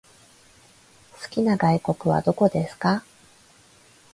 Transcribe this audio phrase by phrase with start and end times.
[1.21, 3.03] 好きな外国はどこですか？